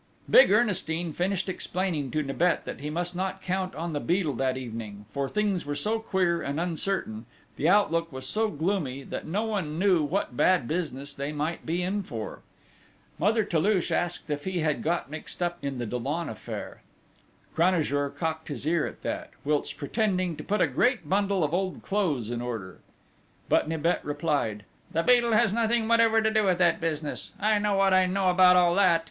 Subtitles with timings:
[0.25, 3.93] [Footnote 6: Hooligan.] Big Ernestine finished explaining to Nibet that he must not count on
[3.93, 8.49] the Beadle that evening, for things were so queer and uncertain, the outlook was so
[8.49, 12.39] gloomy that no one knew what bad business they might be in for.
[13.19, 16.81] Mother Toulouche asked if he had got mixed up in the Dollon affair.
[17.55, 21.83] Cranajour cocked his ear at that, whilst pretending to put a great bundle of old
[21.83, 22.79] clothes in order.
[23.47, 27.33] But Nibet replied: "The Beadle has nothing whatever to do with that business....
[27.39, 28.99] I know what I know about all that....